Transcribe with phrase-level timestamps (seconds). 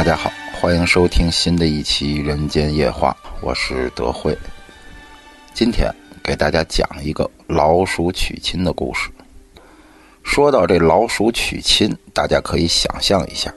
[0.00, 4.34] 大家好，欢迎收听新的一期《人间夜话》，我是德惠。
[5.52, 9.10] 今天给大家讲一个老鼠娶亲的故事。
[10.22, 13.52] 说到这老鼠娶亲，大家可以想象一下，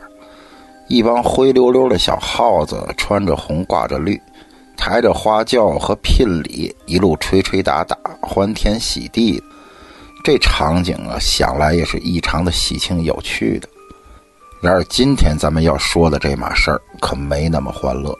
[0.90, 4.22] 一帮灰溜溜的小耗子，穿着红挂着绿，
[4.76, 9.42] 抬着花轿和聘礼，一路吹吹打打，欢天喜地。
[10.26, 13.70] 这场景啊，想来也是异常的喜庆有趣的。
[14.64, 18.18] 然而，今天咱们要说的这码事儿可没那么欢乐，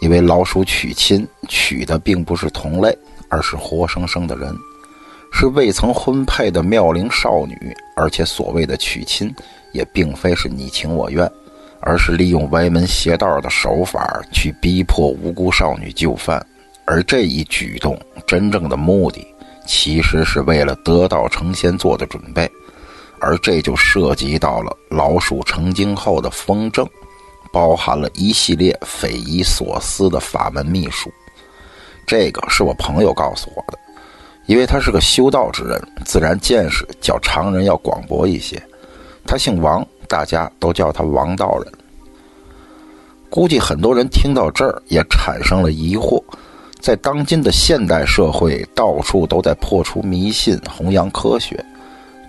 [0.00, 2.92] 因为老鼠娶亲娶的并不是同类，
[3.28, 4.52] 而是活生生的人，
[5.32, 7.56] 是未曾婚配的妙龄少女。
[7.94, 9.32] 而且，所谓的娶亲
[9.72, 11.30] 也并非是你情我愿，
[11.78, 16.44] 而是利用歪门邪道的手法去逼迫无辜少女就范。
[16.84, 19.24] 而这一举动真正的目的，
[19.68, 22.50] 其实是为了得道成仙做的准备。
[23.20, 26.86] 而这就涉及到了老鼠成精后的风筝，
[27.52, 31.10] 包含了一系列匪夷所思的法门秘术。
[32.06, 33.78] 这个是我朋友告诉我的，
[34.46, 38.60] 因为他是个修道之人，自然见识较常人要广博一些。
[39.26, 41.72] 他姓王，大家都叫他王道人。
[43.28, 46.20] 估计很多人听到这儿也产生了疑惑：
[46.80, 51.64] 在当今的现代社会，到处都在破除迷信、弘扬科学。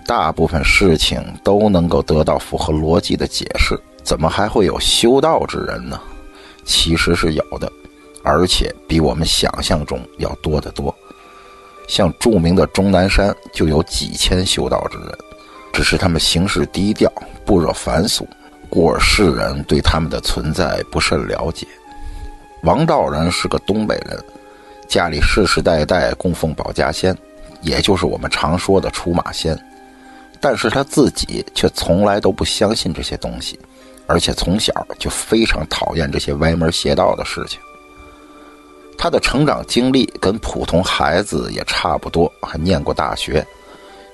[0.06, 6.00] 大部分事情都能够得到符合逻辑的解释，怎么还会有修道之人呢？
[6.66, 7.72] 其实是有的，
[8.24, 10.94] 而且比我们想象中要多得多。
[11.88, 15.18] 像著名的终南山就有几千修道之人，
[15.74, 17.12] 只是他们行事低调，
[17.46, 18.28] 不惹凡俗，
[18.70, 21.68] 故而世人对他们的存在不甚了解。
[22.64, 24.24] 王道人是个东北人，
[24.88, 27.18] 家里世世代代供奉保家仙，
[27.62, 29.58] 也就是我们常说的出马仙。
[30.42, 33.60] 但是他自己却从来都不相信这些东西，
[34.08, 37.60] 而且从小就非常讨厌这些歪门邪道的事情。
[38.98, 43.46] 他的成长经历跟普通孩子也差不多，还念过大学。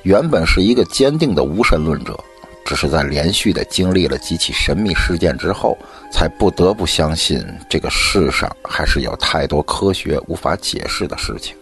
[0.04, 2.18] 原本是一个坚定的无神论者，
[2.66, 5.78] 只是在连续的经历了几起神秘事件之后，
[6.12, 11.56] 才不得不相信这个世上还是有太多科学无法解释的事情。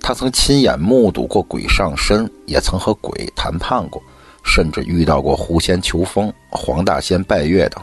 [0.00, 4.00] 他曾亲眼目睹过鬼上身，也曾和鬼谈判过，
[4.44, 7.82] 甚至遇到过狐仙求风、黄大仙拜月等。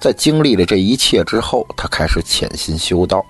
[0.00, 3.24] 在经历了这一切之后，他开始潜心修道，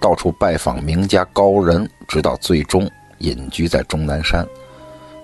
[0.00, 4.46] 到处拜访名家高人，直到最终隐居在终南山，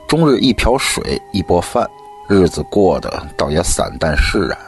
[0.06, 1.88] 终日一瓢水一钵饭，
[2.28, 4.59] 日子过得倒也散淡释然。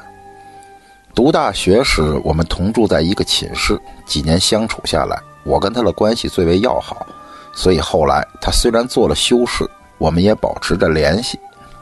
[1.14, 7.06] 读大学时，我们同住在一个寝室，几年相处下来，我跟他的关系最为要好。
[7.52, 9.68] 所以后来，他虽然做了修士，
[9.98, 11.38] 我们也保持着联系。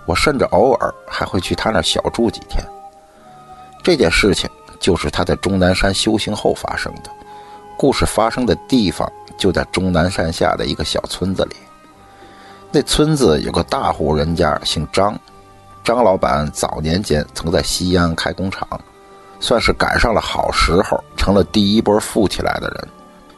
[0.06, 2.64] 我甚至偶尔还会去他那小住几天。
[3.82, 7.10] 这件事情就是他在终南山修行后发生的。
[7.78, 11.56] 故事发生的地方就在终南山下的一个小村子里。
[12.72, 15.19] 那村子有个大户人家，姓张。
[15.82, 18.69] 张老板早年间曾在西安开工厂，
[19.38, 22.88] 算是赶上了好时候，成了第一波富起来的人。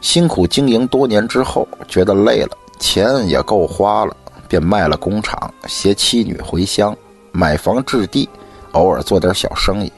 [0.03, 4.15] 辛苦经营多年之后，觉得累了，钱也够花了，
[4.49, 6.95] 便卖了工厂，携妻女回乡，
[7.31, 8.29] 买房置地，
[8.73, 9.91] 偶尔做点小生意，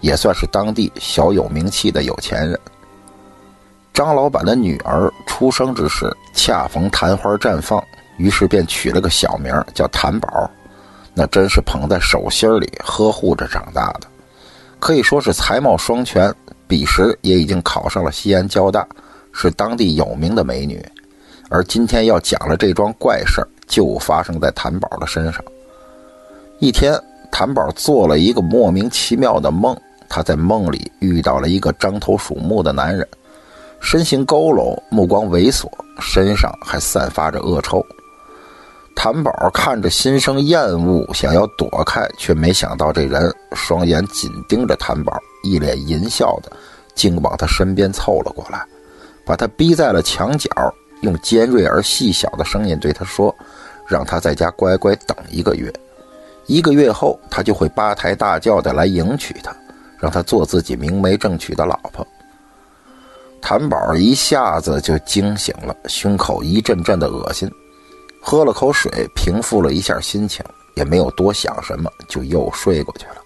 [0.00, 2.58] 也算是当地小有名气的有钱人。
[3.92, 7.80] 张老板的女儿出生之时，恰逢昙花绽放，
[8.16, 10.50] 于是便取了个小名叫谭宝，
[11.12, 14.08] 那真是捧在手心里呵护着长大的，
[14.80, 16.34] 可以说是才貌双全。
[16.66, 18.86] 彼时也已经考上了西安交大。
[19.32, 20.84] 是当地有名的美女，
[21.48, 25.42] 而今天要讲的这桩怪事儿，就发生在谭宝的身上。
[26.58, 26.98] 一天，
[27.30, 29.76] 谭宝做了一个莫名其妙的梦，
[30.08, 33.06] 他在梦里遇到了一个獐头鼠目的男人，
[33.80, 35.66] 身形佝偻，目光猥琐，
[36.00, 37.84] 身上还散发着恶臭。
[38.94, 46.52] 谭宝看着心生厌恶，想要躲开，却没想到这人双眼紧盯着谭宝，一脸淫笑的，
[46.94, 48.64] 竟往他身边凑了过来。
[49.32, 50.50] 把他逼在了墙角，
[51.00, 53.34] 用尖锐而细小的声音对他说
[53.88, 55.72] ：“让他在家乖乖等一个月，
[56.44, 59.50] 一个月后他就会八抬大轿的来迎娶她，
[59.98, 62.06] 让她做自己明媒正娶的老婆。”
[63.40, 67.50] 谭宝一下子就惊醒了，胸口一阵阵的恶心，
[68.20, 70.44] 喝了口水平复了一下心情，
[70.74, 73.16] 也没有多想什么，就又睡过去了。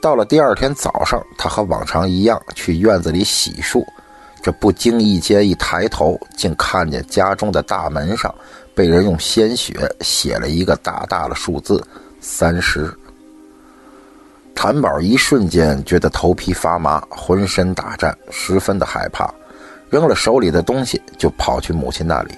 [0.00, 3.84] 到了第二天早上，他和往常一样去院子里洗漱。
[4.46, 8.32] 这不经意间一抬头，竟看见家中的大门上
[8.76, 11.84] 被人用鲜血写了一个大大的数字
[12.22, 12.96] “三十”。
[14.54, 19.28] 谭宝一瞬间觉得头皮发麻，浑身打颤，十分的害怕，
[19.90, 22.32] 扔了手里的东西就跑去母亲那里，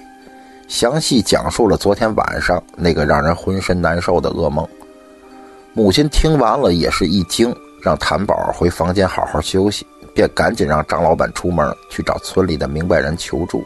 [0.67, 4.67] 详细讲述了昨天晚上那个让人浑身难受的噩梦。
[5.73, 9.85] 母亲听完了也是一惊，让谭宝回房间好好休息，
[10.19, 13.63] 便赶紧让张老板出门去找村里的明白人求助。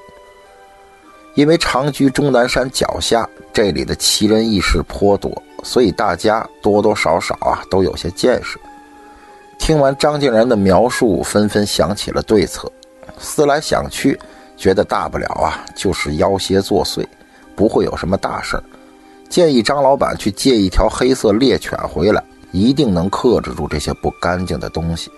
[1.33, 5.31] 因为长居终南山脚下，这里的奇人异事颇多，
[5.63, 8.59] 所以大家多多少少啊都有些见识。
[9.57, 12.71] 听完张竟然的描述，纷纷想起了对策。
[13.17, 14.19] 思来想去，
[14.55, 17.03] 觉得大不了啊就是妖邪作祟，
[17.55, 18.63] 不会有什么大事儿。
[19.27, 25.09] 建议张老板去借一条黑色猎犬回来，一定能克制住这些不干净的东西。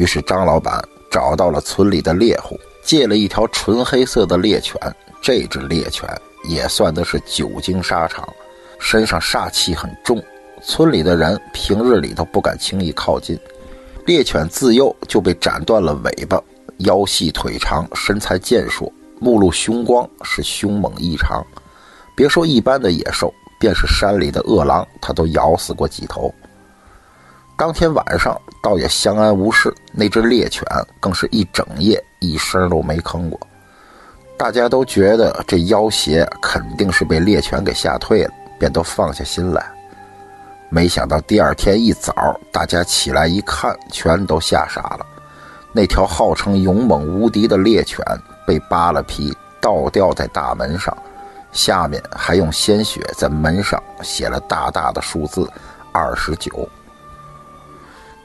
[0.00, 4.80] 于是张老板找到了村里的猎户，借了一条纯黑色的猎犬。
[5.20, 6.08] 这只猎犬
[6.44, 8.26] 也算得是久经沙场，
[8.78, 10.18] 身上煞气很重，
[10.62, 13.38] 村里的人平日里都不敢轻易靠近。
[14.06, 16.42] 猎犬自幼就被斩断了尾巴，
[16.78, 21.46] 腰细腿长，身材健硕，目露凶光，是凶猛异常。
[22.16, 26.34] 别说一般的野兽，便是山里的恶狼，它都咬死过几头。
[27.60, 30.66] 当天晚上倒也相安无事，那只猎犬
[30.98, 33.38] 更是一整夜一声都没吭过。
[34.38, 39.62] 大家都觉得这妖邪肯定是被猎犬给吓退了，便都放下心来。
[40.70, 45.04] 没想到第二天一早，大家起来一看，全都吓傻了。
[45.70, 48.02] 那条号称勇猛无敌的猎犬
[48.46, 50.96] 被扒了皮，倒吊在大门上，
[51.52, 55.46] 下面还用鲜血在门上写了大大的数字
[55.92, 56.66] 二十九。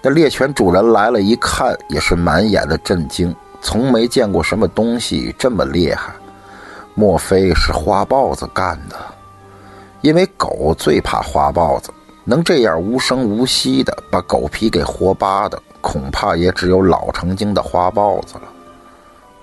[0.07, 3.35] 那猎犬主人来了一看，也是满眼的震惊。
[3.59, 6.13] 从没见过什么东西这么厉害，
[6.93, 8.95] 莫非是花豹子干的？
[10.01, 11.91] 因为狗最怕花豹子，
[12.23, 18.43] 能这样无声无息的把狗皮给活扒的，恐怕也只有老成精的花豹子了。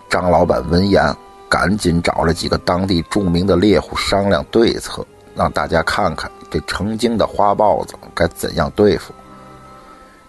[0.08, 1.12] 张老板闻言，
[1.48, 5.04] 赶紧找了几个当地著名的猎户商量对策，
[5.34, 9.12] 让大家看看这成精的花豹子该怎样对付。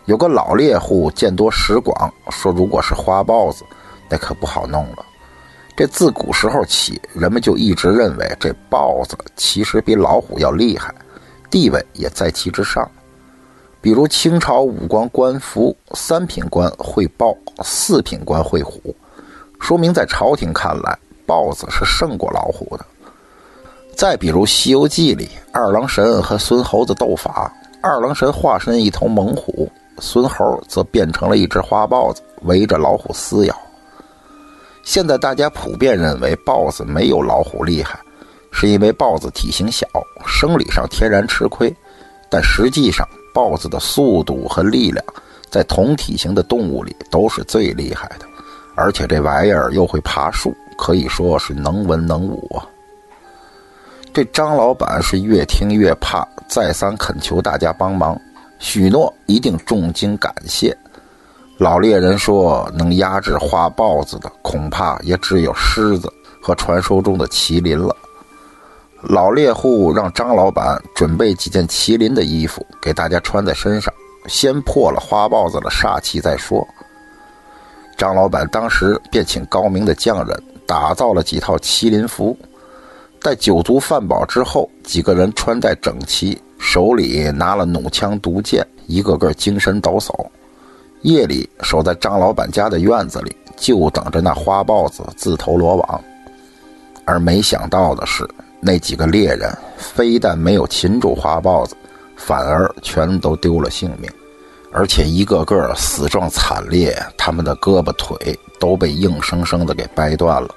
[0.06, 3.64] 有个老猎户见多识广，说如果是花豹子。
[4.10, 5.04] 那可不好弄了。
[5.76, 10.94] 这自古时候起，人们就一直认为这豹子其实比老虎要厉害，
[11.50, 12.88] 地位也在其之上。
[13.82, 18.96] 比如清朝武官官服，三品官会豹，四品官会虎，
[19.60, 20.96] 说明在朝廷看来，
[21.26, 22.86] 豹子是胜过老虎的。
[23.96, 27.52] 再比如《西游记》里，二郎神和孙猴子斗法，
[27.82, 29.72] 二郎神化身一头猛虎，
[30.04, 33.58] 孙猴则变成了一只花豹子，围着老虎撕咬。
[34.84, 37.98] 现在大家普遍认为豹子没有老虎厉害，
[38.52, 39.88] 是因为豹子体型小，
[40.28, 41.74] 生理上天然吃亏。
[42.30, 45.04] 但实际上，豹子的速度和力量，
[45.50, 48.26] 在同体型的动物里都是最厉害的。
[48.76, 52.68] 而且这玩意儿又会爬树，可以说是能文能武啊。
[54.14, 58.20] 这张老板是越听越怕，再三恳求大家帮忙，
[58.64, 60.76] 许诺一定重金感谢。
[61.58, 66.10] 老猎人说：“能压制花豹子的，恐怕也只有狮子
[66.42, 67.94] 和传说中的麒麟了。”
[69.04, 73.94] 老猎户让张老板准备几件麒麟的衣服给大家穿在身上，
[74.28, 76.66] 先破了花豹子的煞气再说。
[77.98, 82.36] 张老板当时便请高明的匠人打造了几套麒麟服，
[83.22, 90.26] 待酒足饭饱之后，几个人穿戴整齐，手里拿了弩枪、毒箭，一个个精神抖擞。
[91.02, 96.04] 夜里守在张老板家的院子里，就等着那花豹子自投罗网。
[97.04, 98.26] 而没想到的是，
[98.62, 101.76] 那几个猎人非但没有擒住花豹子，
[102.16, 104.10] 反而全都丢了性命，
[104.72, 110.56] 而且一个个死状惨烈，他们的胳膊腿都被硬生生的给掰断了，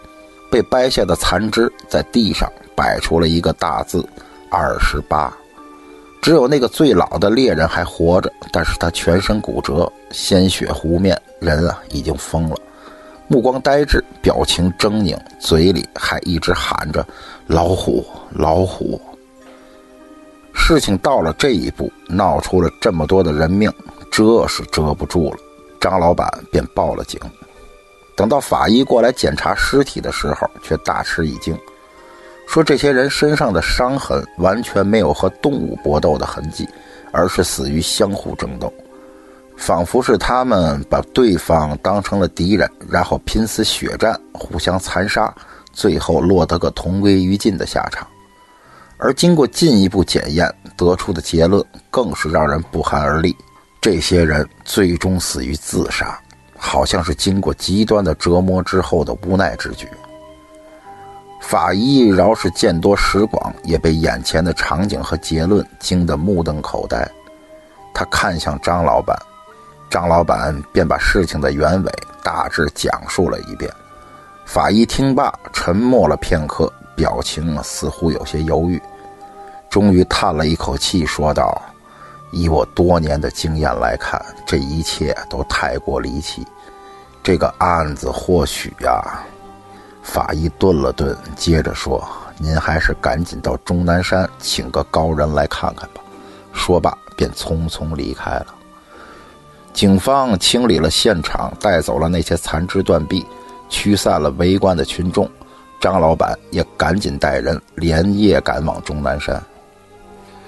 [0.49, 4.09] 被掰下的残肢在地上摆出了一个大字：
[4.51, 5.37] 二十八。
[6.27, 12.57] 只有那个最老的猎人还活着，但是他全身骨折，鲜血糊面，人啊已经疯了，
[13.29, 17.07] 目光呆滞，表情狰狞，嘴里还一直喊着
[17.47, 19.01] “老虎，老虎”。
[20.53, 23.73] 事情到了这一步，闹出了这么多的人命，
[24.11, 25.39] 遮是遮不住了。
[25.81, 27.21] 张老板便报了警。
[28.17, 31.57] 等到法医过来检查尸体的时候，却大吃一惊。
[32.47, 36.67] 说这些人身上的伤痕完全没有和动物搏斗的痕迹，
[37.13, 38.73] 而是死于相互争斗，
[39.57, 45.35] 仿佛是他们把对方当成了敌人，然后拼死血战，互相残杀，
[45.73, 48.07] 最后落得个同归于尽的下场。
[48.97, 53.37] 而经过进一步检验得出的结论，更是让人不寒而栗：
[53.83, 56.19] 这些人最终死于自杀，
[56.57, 59.87] 好像是经过极端的折磨之后的无奈之举。
[61.47, 67.09] 法医饶是见多识广，也被眼前的场景和结论惊得目瞪口呆。
[67.95, 69.17] 他看向张老板，
[69.89, 73.71] 张老板便把事情的原委大致讲述了一遍。
[74.45, 78.83] 法医听罢，沉默了片刻，表情似乎有些犹豫，
[79.71, 81.63] 终于叹了一口气，说道
[82.33, 86.45] ：“以我多年的经验来看，这一切都太过离奇。
[87.23, 89.21] 这个案子或许呀……”
[90.07, 92.03] 法医顿了顿，接着说
[92.39, 96.01] ：“您还是赶紧到终南山请个高人来看看吧。”
[96.55, 98.47] 说罢，便匆匆离开了。
[99.75, 103.27] 警方清理了现场，带走了那些残肢断臂，
[103.69, 105.29] 驱散了围观的群众。
[105.81, 109.43] 张老板也赶紧带人连夜赶往终南山。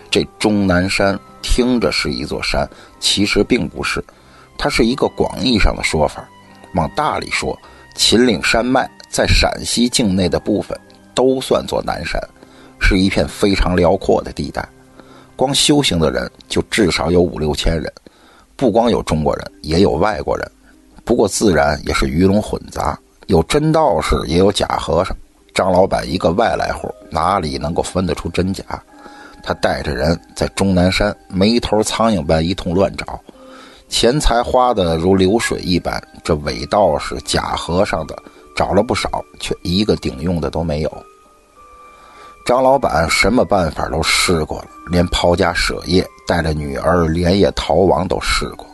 [0.09, 2.67] 这终南山听着是一座山，
[3.00, 4.03] 其实并不是，
[4.57, 6.27] 它是一个广义上的说法。
[6.75, 7.59] 往大里说，
[7.97, 8.88] 秦岭山脉。
[9.11, 10.79] 在陕西境内的部分
[11.15, 12.21] 都算作南山，
[12.81, 14.67] 是一片非常辽阔的地带。
[15.35, 17.93] 光修行的人就至少有五六千人，
[18.57, 20.50] 不光有中国人，也有外国人。
[21.05, 22.99] 不过自然也是鱼龙混杂，
[23.29, 25.17] 有真道士，也有假和尚。
[25.55, 28.65] 张老板一个外来户，哪里能够分得出真假？
[29.43, 33.19] 他带着人在终南山没头苍蝇般一通乱找，
[33.88, 36.03] 钱财花得如流水一般。
[36.23, 38.17] 这伪道士、假和尚的。
[38.59, 40.93] 找了不少，却一个顶用的都没有。
[42.45, 48.67] 张老板什么办法都试过了，连抛家舍业、带着女儿连夜逃亡都试过，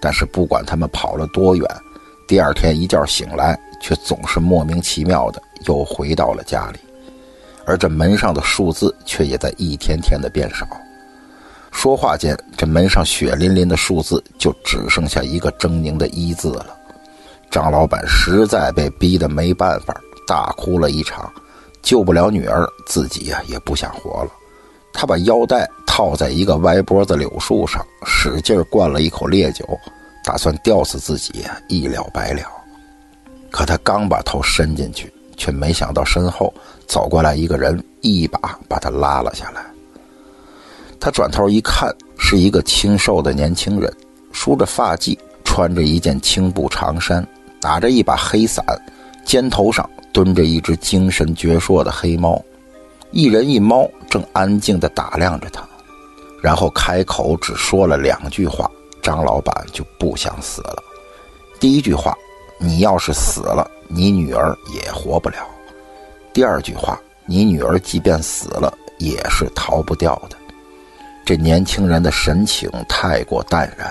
[0.00, 1.68] 但是不管他们跑了多远，
[2.28, 6.78] 第二天一觉醒来，却总是莫名其妙的又回到了家里，
[7.66, 10.64] 而这门上的数字却也在一天天的变少。
[11.72, 16.66] 说话间，这门上血淋淋的数字就只剩下一个狰狞的“一”字了。
[17.54, 19.94] 张老板实在被逼得没办法，
[20.26, 21.32] 大哭了一场，
[21.82, 24.30] 救不了女儿，自己呀也不想活了。
[24.92, 29.64] 他把腰带套在一个歪脖子柳树上，使劲灌了一口烈酒，
[30.24, 32.42] 打算吊死自己，一了百了。
[33.52, 36.52] 可他刚把头伸进去，却没想到身后
[36.88, 39.64] 走过来一个人，一把把他拉了下来。
[40.98, 43.96] 他转头一看，是一个清瘦的年轻人，
[44.32, 47.24] 梳着发髻，穿着一件青布长衫。
[47.64, 48.62] 打着一把黑伞，
[49.24, 52.38] 肩头上蹲着一只精神矍铄的黑猫，
[53.10, 55.66] 一人一猫正安静地打量着他，
[56.42, 60.76] 然后开口只说了两句话，张老板就不想死了。
[61.58, 62.14] 第一句话
[62.60, 65.38] ：“你要是死了，你女儿也活不了。”
[66.34, 70.36] 第二句话：“你女儿即便死了，也是逃不掉的。”
[71.24, 73.90] 这年轻人的神情太过淡然，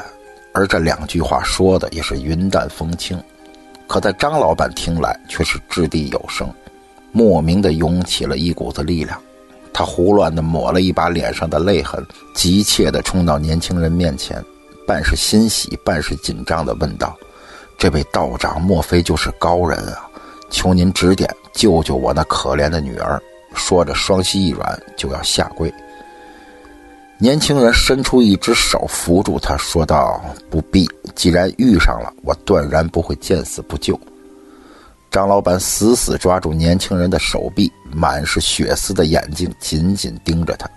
[0.53, 3.19] 而这两句话说的也是云淡风轻。
[3.93, 6.51] 可在张老板听来却是掷地有声，
[7.11, 9.21] 莫名的涌起了一股子力量。
[9.71, 14.43] 他胡乱的抹了一把脸上的泪痕，急切地冲到年轻人面前，
[14.87, 17.15] 半是欣喜，半是紧张地问道
[17.77, 20.09] ：“这位道长，莫非就是高人啊？
[20.49, 23.21] 求您指点，救救我那可怜的女儿！”
[23.53, 25.71] 说着，双膝一软，就要下跪。
[27.23, 33.97] 年轻人伸出一只手扶住他，说道：“不必，既然遇上了，我断然不会见死不救。”
[35.09, 40.69] 张老板死死抓住年轻人的手臂，满是血丝的眼睛紧紧盯着他，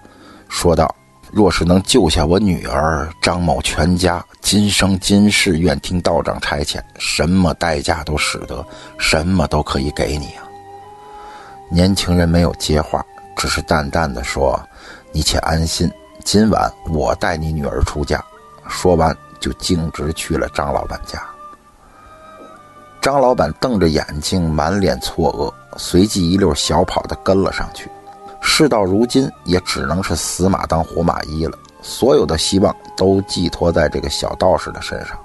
[0.49, 0.95] 说道
[1.35, 8.65] ：“若是能救下我女儿，张某全家今生今世愿听道长差遣，什么代价都使得，
[8.99, 10.47] 什么都可以给你啊。”
[11.69, 13.05] 年轻人没有接话，
[13.37, 14.57] 只是淡淡的说
[15.11, 15.91] ：“你且安心。”
[16.26, 18.21] 今晚我带你女儿出嫁，
[18.68, 21.23] 说完就径直去了张老板家。
[23.00, 27.88] 张老板瞪着眼睛，满脸错愕，随即一溜小跑的跟了上去。
[28.40, 35.16] 事到如今，也只能是死马当活马医了，所有的希望都寄托在这个小道士的身上。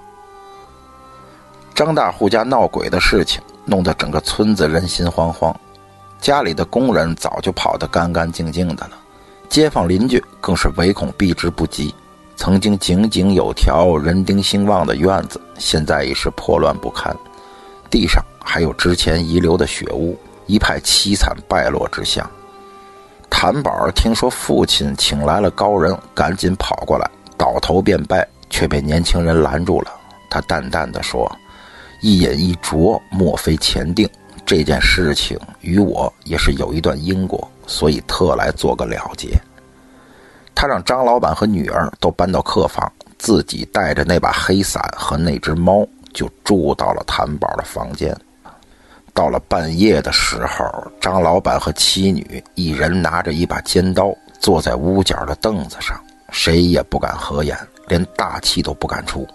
[1.74, 5.52] 张大户家闹鬼的事情，弄得整个村子人心惶惶，
[6.20, 8.92] 家里的工人早就跑得干干净净的了。
[9.52, 11.94] 街坊邻居更是唯恐避之不及。
[12.36, 17.14] 曾经井井有条、人丁兴旺的院子，现在已是破乱不堪，
[17.90, 22.28] 地上还有之前遗留的血污，一派凄惨败落之象。
[23.28, 27.06] 谭宝听说父亲请来了高人，赶紧跑过来，
[27.36, 29.92] 倒头便拜，却被年轻人拦住了。
[30.30, 31.30] 他淡淡的说
[32.00, 34.08] ：“一饮一啄，莫非前定。
[34.46, 39.30] 这件事情与我也是有一段因果。”所以特来做个了结。
[40.54, 48.14] 他让张老板和女儿都搬到客房，自己带着那把黑伞和那只猫，就住到了谭宝的房间。
[49.14, 50.64] 到了半夜的时候，
[51.00, 55.98] 张老板和妻女一人拿着一把尖刀，坐在屋角的凳子上，
[56.30, 57.56] 谁也不敢合眼，
[57.88, 59.26] 连大气都不敢出，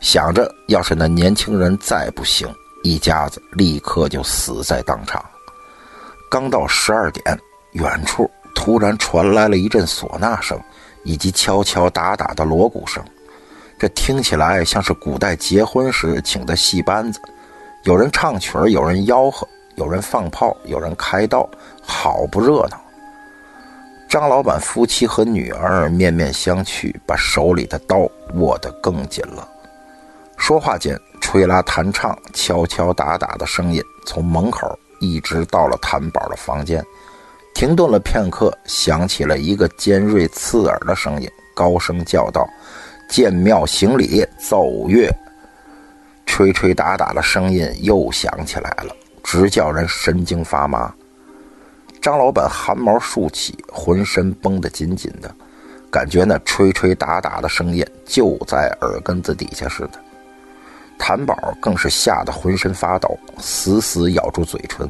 [0.00, 2.48] 想着要是那年轻人再不醒，
[2.82, 5.24] 一家子立刻就死在当场。
[6.30, 7.36] 刚到十二点，
[7.72, 10.58] 远处突然传来了一阵唢呐声，
[11.04, 13.02] 以及敲敲打打的锣鼓声，
[13.78, 17.20] 这听起来像是古代结婚时请的戏班子。
[17.84, 21.48] 有人唱曲，有人吆喝，有人放炮，有人开道，
[21.82, 22.80] 好不热闹。
[24.08, 29.48] 张老板夫妻和女儿面面相觑，把手里的刀握得更紧了。
[30.36, 36.84] 说话间，吹拉弹唱、敲敲打打的声音从门口一直到了谭宝的房间，
[37.60, 42.48] 停顿了片刻，响起了一个尖锐刺耳的声音，高声叫道
[43.06, 45.14] ：“建庙行礼，奏乐。”
[46.24, 50.90] 吹吹打打的声音又响起来了，直叫人神经发麻。
[52.00, 55.30] 张老板汗毛竖起，浑身绷得紧紧的，
[55.90, 60.00] 感觉那吹吹打打的声音就在耳根子底下似的。
[60.98, 64.88] 谭宝更是吓得浑身发抖，死死咬住嘴唇，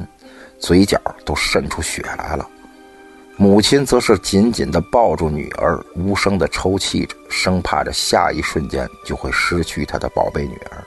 [0.57, 2.47] 嘴角都渗出血来了。
[3.37, 10.83] 母亲则是紧紧地抱住女儿，无声地抽泣着，生怕着下一瞬间就会失去她的宝贝女儿。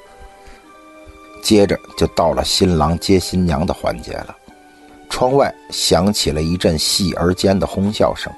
[1.42, 4.36] 接着就到了新郎接新娘的环节了，
[5.10, 8.32] 窗外响起了一阵细而尖的哄笑声，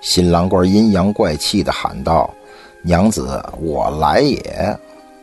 [0.00, 2.32] 新郎官阴阳怪气地喊道
[2.82, 4.76] ：“娘子，我来也！”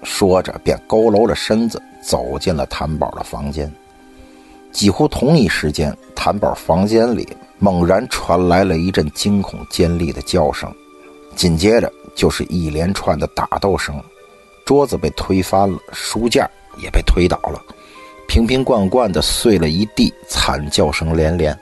[0.03, 3.69] 说着便佝偻着身子走进了谭宝的房间。
[4.71, 7.27] 几乎同一时间，谭宝房间里
[7.59, 10.73] 猛然传来了一阵惊恐尖利的叫声，
[11.35, 14.01] 紧接着就是一连串的打斗声，
[14.65, 16.49] 桌子被推翻了，书架。
[16.79, 17.59] 也被推倒了，
[18.27, 21.59] 瓶瓶罐罐的碎了一地，惨叫声连连。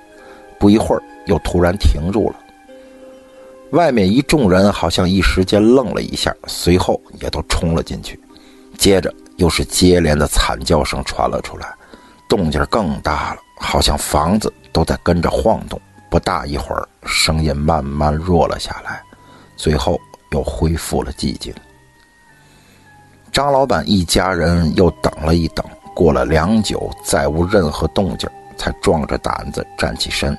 [0.59, 2.35] 不一会儿，又突然停住了。
[3.69, 8.19] 外面一众人好像一时间愣了一下，随后也都冲了进去。
[8.77, 11.73] 接着又是接连的惨叫声传了出来，
[12.27, 15.79] 动静更大了，好像房子都在跟着晃动。
[16.09, 19.01] 不大一会儿，声音慢慢弱了下来，
[19.55, 19.97] 最后
[20.31, 21.53] 又恢复了寂静。
[23.31, 30.37] 张老板一家人又等了一等，过了良久，再无任何动静，才壮着胆子站起身，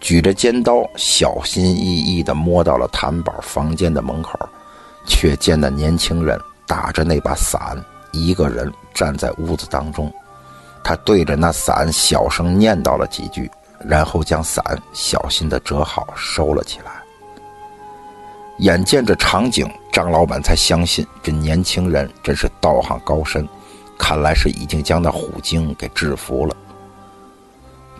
[0.00, 4.38] 举着尖刀，小心翼翼地摸到了谭宝房间的门口，
[5.04, 7.76] 却见那年轻人打着那把伞，
[8.12, 10.12] 一个人站在屋子当中。
[10.88, 16.90] 他对着那伞小声念叨了几句，然后将伞小心地折好，收了起来。
[18.60, 23.46] 眼见这场景，张老板才相信这年轻人真是道行高深，
[23.98, 26.56] 看来是已经将那虎精给制服了。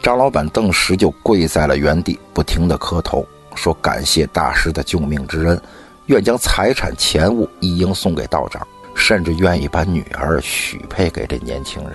[0.03, 3.23] 张老板顿时就跪在了原地，不停地磕头，
[3.55, 5.61] 说感谢大师的救命之恩，
[6.07, 11.93] 愿将财产钱物一应送给道长，甚至愿意把女儿许配给这年轻人。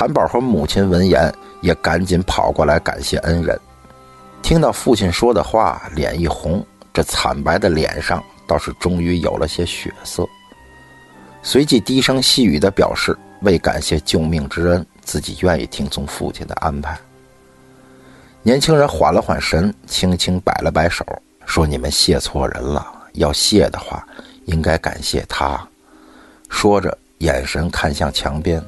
[0.00, 3.60] 谭宝和母亲闻言，也赶紧跑过来感谢恩人。
[4.40, 6.64] 听到父亲说的话，脸一红。
[6.90, 10.26] 这惨白的脸上倒是终于有了些血色，
[11.42, 16.98] 随即低声细语地表示：“为感谢救命之恩，自己愿意听从父亲的安排。”
[18.42, 21.04] 年轻人缓了缓神，轻轻摆了摆手，
[21.44, 24.02] 说：“你们谢错人了，要谢的话，
[24.46, 25.60] 应该感谢他。”
[26.48, 28.64] 说着，眼神看向墙边，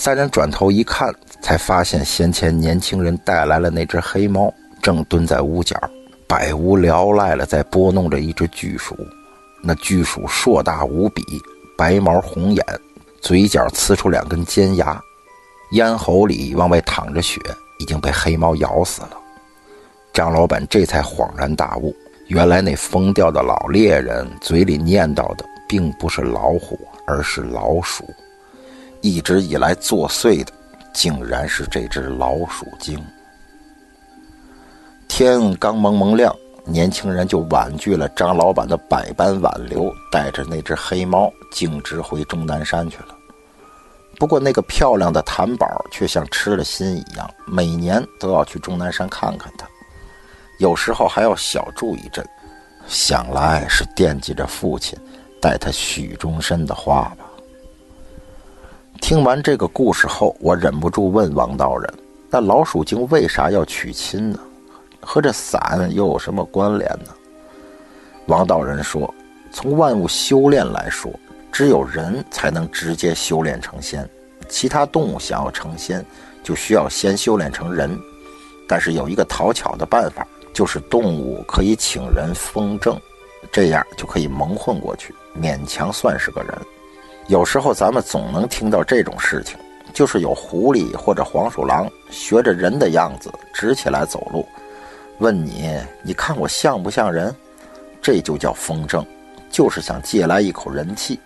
[0.00, 5.76] 三人转头一看，才发现先前年轻人带来了那只黑猫，正蹲在屋角。
[6.24, 8.96] 百无聊赖了，在拨弄着一只巨鼠。
[9.60, 11.24] 那巨鼠硕大无比，
[11.76, 12.64] 白毛红眼，
[13.20, 15.02] 嘴角呲出两根尖牙，
[15.72, 17.40] 咽喉里往外淌着血，
[17.80, 19.18] 已经被黑猫咬死了。
[20.12, 21.92] 张老板这才恍然大悟，
[22.28, 28.04] 原来那疯掉的老猎人嘴里念叨的，并不是老虎，而是老鼠。
[29.00, 30.52] 一直以来作祟的，
[30.92, 33.02] 竟然是这只老鼠精。
[35.06, 36.34] 天刚蒙蒙亮，
[36.64, 43.16] 年轻人就婉拒了张老板的百般挽留，带着那只黑猫径直回终南山去了。
[44.18, 49.66] 不过，那个漂亮的谭宝却像吃了心一样，每年都要去终南山看看他，
[50.58, 52.28] 有时候还要小住一阵。
[52.88, 54.98] 想来是惦记着父亲
[55.42, 57.27] 待他许终身的话吧。
[59.00, 61.92] 听完这个故事后，我忍不住问王道人
[62.28, 64.38] ：“那老鼠精为啥要娶亲呢？”
[65.00, 67.14] 和这伞又有什么关联呢？
[68.26, 69.12] 王道人说
[69.50, 71.10] ：“从万物修炼来说，
[71.50, 74.08] 只有人才能直接修炼成仙，
[74.48, 76.04] 其他动物想要成仙，
[76.42, 77.98] 就需要先修炼成人。
[78.68, 83.00] 但是有一个讨巧的办法，就是动物可以请人封正，
[83.50, 86.52] 这样就可以蒙混过去，勉强算是个人。
[87.28, 89.58] 有时候咱们总能听到这种事情，
[89.92, 94.48] 就是有狐狸或者黄鼠狼学着人的样子直起来走路，
[95.18, 97.34] 问你，你看我像不像人？
[98.00, 99.04] 这就叫风正，
[99.50, 101.20] 就是想借来一口人气。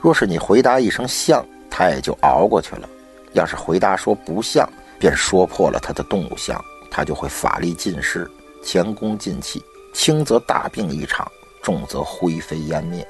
[0.00, 2.88] 若是你回答一声像，他也就熬过去了；
[3.32, 6.60] 要是回答说不像，便说破了他的动物相。
[6.90, 8.28] 他就会法力尽失，
[8.64, 9.62] 前功尽弃，
[9.94, 11.30] 轻则大病一场，
[11.62, 13.06] 重则灰飞烟灭。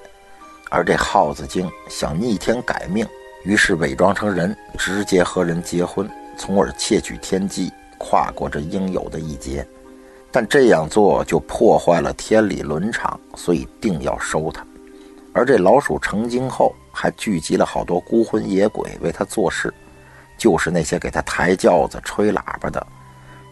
[0.70, 3.06] 而这耗子精想逆天改命，
[3.44, 9.66] 于是伪装成人，直接和人结婚，从而窃取天机，跨过这应有的一劫。
[10.32, 14.66] 但这样做就破坏了天理伦常，所以定要收他。
[15.32, 19.72] 而这老鼠成精后，还聚集了好多孤魂野鬼为他做事，
[20.36, 22.84] 就是那些给他抬轿子、吹喇叭的。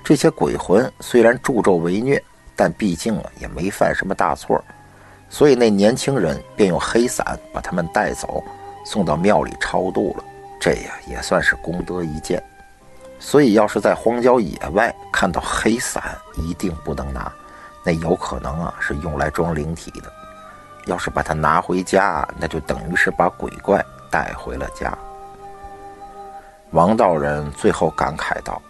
[0.03, 2.22] 这些鬼魂虽然助纣为虐，
[2.55, 4.62] 但毕竟啊也没犯什么大错，
[5.35, 8.40] 所以那年轻人便用黑伞把他们带走，
[8.87, 10.23] 送到庙里超度了。
[10.61, 12.40] 这呀也算是功德一件。
[13.18, 17.33] 所以要是在荒郊野外看到黑伞，一定不能拿，
[17.85, 20.12] 那有可能啊是用来装灵体的。
[20.87, 24.97] 要是把它拿回家，那就等于是把鬼怪带回了家。
[26.70, 28.62] 王道人最后感慨道。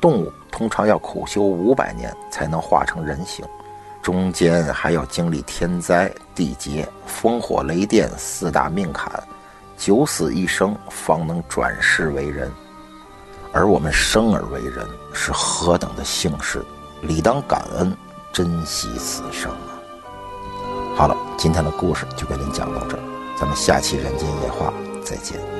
[0.00, 3.44] 动物通常要苦修五百年才能化成人形，
[4.06, 9.20] 中间还要经历天灾、地劫、烽火雷电四大命坎，
[9.76, 12.48] 九死一生方能转世为人。
[13.52, 16.64] 而我们生而为人是何等的幸事，
[17.02, 17.92] 理当感恩，
[18.32, 19.74] 珍惜此生啊！
[20.94, 23.02] 好了，今天的故事就给您讲到这儿，
[23.36, 24.72] 咱们下期人间夜话
[25.04, 25.55] 再见。